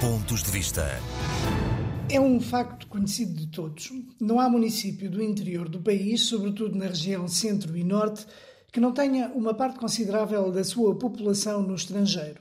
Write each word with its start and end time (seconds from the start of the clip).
Pontos 0.00 0.44
de 0.44 0.50
Vista. 0.52 0.86
É 2.08 2.20
um 2.20 2.40
facto 2.40 2.86
conhecido 2.86 3.34
de 3.34 3.48
todos. 3.48 3.92
Não 4.20 4.38
há 4.38 4.48
município 4.48 5.10
do 5.10 5.20
interior 5.20 5.68
do 5.68 5.80
país, 5.80 6.20
sobretudo 6.20 6.78
na 6.78 6.86
região 6.86 7.26
centro 7.26 7.76
e 7.76 7.82
norte, 7.82 8.24
que 8.72 8.78
não 8.78 8.92
tenha 8.92 9.26
uma 9.34 9.54
parte 9.54 9.76
considerável 9.80 10.52
da 10.52 10.62
sua 10.62 10.96
população 10.96 11.62
no 11.62 11.74
estrangeiro. 11.74 12.40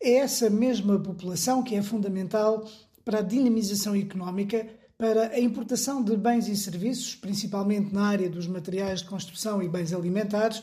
É 0.00 0.18
essa 0.18 0.48
mesma 0.48 0.96
população 1.00 1.60
que 1.60 1.74
é 1.74 1.82
fundamental 1.82 2.64
para 3.04 3.18
a 3.18 3.22
dinamização 3.22 3.96
económica, 3.96 4.64
para 4.96 5.30
a 5.30 5.40
importação 5.40 6.04
de 6.04 6.16
bens 6.16 6.46
e 6.46 6.54
serviços, 6.54 7.16
principalmente 7.16 7.92
na 7.92 8.06
área 8.06 8.30
dos 8.30 8.46
materiais 8.46 9.00
de 9.00 9.08
construção 9.08 9.60
e 9.60 9.68
bens 9.68 9.92
alimentares, 9.92 10.62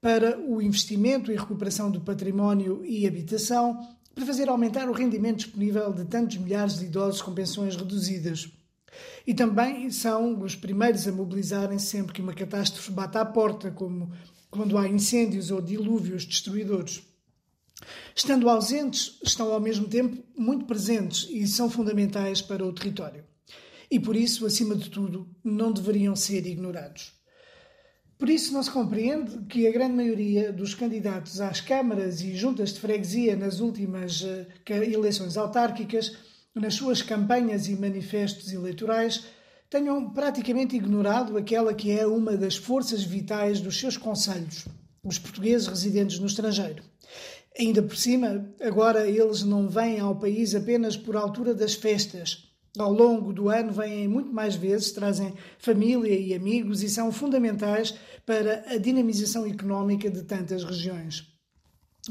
para 0.00 0.38
o 0.38 0.62
investimento 0.62 1.32
e 1.32 1.36
recuperação 1.36 1.90
do 1.90 2.00
património 2.00 2.84
e 2.84 3.04
habitação, 3.04 3.98
para 4.14 4.26
fazer 4.26 4.48
aumentar 4.48 4.88
o 4.88 4.92
rendimento 4.92 5.38
disponível 5.38 5.92
de 5.92 6.04
tantos 6.04 6.36
milhares 6.36 6.78
de 6.78 6.86
idosos 6.86 7.22
com 7.22 7.32
pensões 7.32 7.76
reduzidas. 7.76 8.50
E 9.26 9.32
também 9.32 9.90
são 9.90 10.40
os 10.42 10.56
primeiros 10.56 11.06
a 11.06 11.12
mobilizarem 11.12 11.78
sempre 11.78 12.12
que 12.12 12.22
uma 12.22 12.34
catástrofe 12.34 12.90
bate 12.90 13.18
à 13.18 13.24
porta, 13.24 13.70
como 13.70 14.12
quando 14.50 14.76
há 14.76 14.88
incêndios 14.88 15.50
ou 15.50 15.60
dilúvios 15.60 16.24
destruidores. 16.24 17.02
Estando 18.14 18.50
ausentes, 18.50 19.18
estão 19.22 19.52
ao 19.52 19.60
mesmo 19.60 19.88
tempo 19.88 20.22
muito 20.36 20.66
presentes 20.66 21.28
e 21.30 21.46
são 21.46 21.70
fundamentais 21.70 22.42
para 22.42 22.66
o 22.66 22.72
território. 22.72 23.24
E 23.90 23.98
por 23.98 24.14
isso, 24.14 24.44
acima 24.44 24.74
de 24.74 24.90
tudo, 24.90 25.28
não 25.42 25.72
deveriam 25.72 26.14
ser 26.14 26.46
ignorados. 26.46 27.12
Por 28.20 28.28
isso, 28.28 28.52
não 28.52 28.62
se 28.62 28.70
compreende 28.70 29.46
que 29.48 29.66
a 29.66 29.72
grande 29.72 29.94
maioria 29.94 30.52
dos 30.52 30.74
candidatos 30.74 31.40
às 31.40 31.62
câmaras 31.62 32.20
e 32.20 32.36
juntas 32.36 32.70
de 32.74 32.78
freguesia 32.78 33.34
nas 33.34 33.60
últimas 33.60 34.22
eh, 34.22 34.46
eleições 34.92 35.38
autárquicas, 35.38 36.18
nas 36.54 36.74
suas 36.74 37.00
campanhas 37.00 37.66
e 37.66 37.74
manifestos 37.74 38.52
eleitorais, 38.52 39.24
tenham 39.70 40.10
praticamente 40.10 40.76
ignorado 40.76 41.38
aquela 41.38 41.72
que 41.72 41.98
é 41.98 42.06
uma 42.06 42.36
das 42.36 42.56
forças 42.56 43.02
vitais 43.02 43.58
dos 43.58 43.80
seus 43.80 43.96
conselhos, 43.96 44.66
os 45.02 45.18
portugueses 45.18 45.66
residentes 45.66 46.18
no 46.18 46.26
estrangeiro. 46.26 46.82
Ainda 47.58 47.82
por 47.82 47.96
cima, 47.96 48.52
agora 48.60 49.08
eles 49.08 49.42
não 49.44 49.66
vêm 49.66 49.98
ao 49.98 50.14
país 50.14 50.54
apenas 50.54 50.94
por 50.94 51.16
altura 51.16 51.54
das 51.54 51.72
festas. 51.72 52.49
Ao 52.78 52.92
longo 52.92 53.32
do 53.32 53.48
ano 53.48 53.72
vêm 53.72 54.06
muito 54.06 54.32
mais 54.32 54.54
vezes, 54.54 54.92
trazem 54.92 55.34
família 55.58 56.16
e 56.16 56.32
amigos 56.32 56.82
e 56.82 56.88
são 56.88 57.10
fundamentais 57.10 57.94
para 58.24 58.64
a 58.68 58.76
dinamização 58.76 59.44
económica 59.44 60.08
de 60.08 60.22
tantas 60.22 60.62
regiões. 60.62 61.26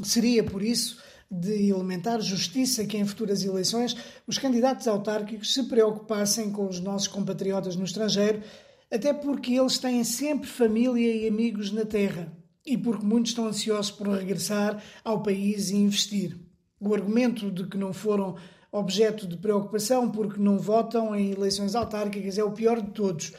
Seria, 0.02 0.44
por 0.44 0.62
isso, 0.62 0.98
de 1.30 1.70
elementar 1.70 2.20
justiça 2.20 2.84
que 2.84 2.98
em 2.98 3.06
futuras 3.06 3.42
eleições 3.44 3.96
os 4.26 4.36
candidatos 4.36 4.86
autárquicos 4.86 5.54
se 5.54 5.62
preocupassem 5.64 6.50
com 6.50 6.66
os 6.66 6.80
nossos 6.80 7.08
compatriotas 7.08 7.76
no 7.76 7.84
estrangeiro, 7.84 8.42
até 8.90 9.12
porque 9.12 9.54
eles 9.54 9.78
têm 9.78 10.04
sempre 10.04 10.48
família 10.48 11.14
e 11.14 11.28
amigos 11.28 11.70
na 11.70 11.84
terra 11.84 12.36
e 12.66 12.76
porque 12.76 13.06
muitos 13.06 13.30
estão 13.30 13.46
ansiosos 13.46 13.90
por 13.90 14.08
regressar 14.08 14.82
ao 15.04 15.22
país 15.22 15.70
e 15.70 15.76
investir. 15.76 16.36
O 16.78 16.94
argumento 16.94 17.50
de 17.50 17.66
que 17.66 17.78
não 17.78 17.92
foram 17.92 18.36
objeto 18.72 19.26
de 19.26 19.36
preocupação 19.36 20.10
porque 20.10 20.40
não 20.40 20.58
votam 20.58 21.14
em 21.14 21.32
eleições 21.32 21.74
autárquicas 21.74 22.38
é 22.38 22.44
o 22.44 22.52
pior 22.52 22.80
de 22.80 22.90
todos, 22.90 23.32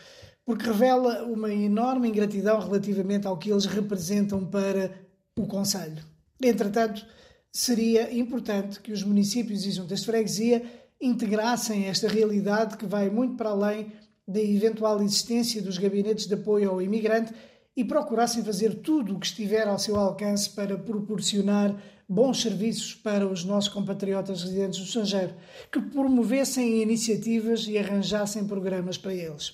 porque 0.46 0.66
revela 0.66 1.24
uma 1.24 1.54
enorme 1.54 2.10
ingratidão 2.10 2.60
relativamente 2.60 3.28
ao 3.28 3.38
que 3.38 3.52
eles 3.52 3.66
representam 3.66 4.46
para 4.46 4.92
o 5.38 5.46
Conselho. 5.46 6.04
Entretanto, 6.42 7.06
seria 7.52 8.14
importante 8.14 8.80
que 8.80 8.92
os 8.92 9.04
municípios 9.04 9.66
e 9.66 9.72
juntas 9.72 10.00
de 10.02 10.06
freguesia 10.06 10.64
integrassem 11.00 11.86
esta 11.86 12.08
realidade 12.08 12.78
que 12.78 12.86
vai 12.86 13.10
muito 13.10 13.36
para 13.36 13.50
além 13.50 13.92
da 14.28 14.40
eventual 14.40 15.02
existência 15.02 15.62
dos 15.62 15.78
gabinetes 15.78 16.28
de 16.28 16.34
apoio 16.34 16.70
ao 16.70 16.82
imigrante 16.82 17.34
e 17.76 17.84
procurassem 17.84 18.44
fazer 18.44 18.76
tudo 18.76 19.16
o 19.16 19.20
que 19.20 19.26
estiver 19.26 19.68
ao 19.68 19.80
seu 19.80 19.96
alcance 19.96 20.50
para 20.50 20.78
proporcionar 20.78 21.76
bons 22.08 22.42
serviços 22.42 22.94
para 22.94 23.26
os 23.26 23.46
nossos 23.46 23.72
compatriotas 23.72 24.44
residentes 24.44 24.80
no 24.80 24.86
estrangeiro, 24.86 25.34
que 25.72 25.82
promovessem 25.82 26.82
iniciativas 26.82 27.66
e 27.68 27.78
arranjassem 27.78 28.46
programas 28.46 28.98
para 28.98 29.14
eles. 29.14 29.54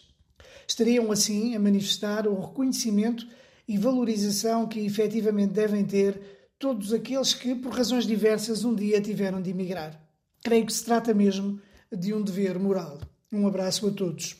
Estariam 0.68 1.12
assim 1.12 1.56
a 1.56 1.60
manifestar 1.60 2.28
o 2.28 2.40
reconhecimento 2.40 3.28
e 3.68 3.78
valorização 3.78 4.68
que 4.68 4.80
efetivamente 4.80 5.54
devem 5.54 5.86
ter 5.86 6.20
todos 6.58 6.92
aqueles 6.94 7.34
que, 7.34 7.54
por 7.54 7.74
razões 7.74 8.08
diversas, 8.08 8.66
um 8.66 8.74
dia 8.74 9.00
tiveram 9.00 9.42
de 9.42 9.52
emigrar. 9.52 10.02
Creio 10.44 10.66
que 10.66 10.74
se 10.74 10.84
trata 10.84 11.14
mesmo 11.14 11.60
de 11.92 12.14
um 12.14 12.22
dever 12.22 12.58
moral. 12.58 13.00
Um 13.32 13.46
abraço 13.46 13.88
a 13.88 13.92
todos. 13.92 14.36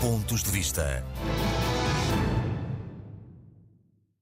Pontos 0.00 0.42
de 0.42 0.50
Vista. 0.50 1.04